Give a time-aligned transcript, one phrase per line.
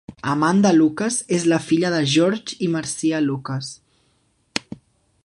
[0.29, 3.71] Amanda Lucas és la filla de George i Marcia Lucas.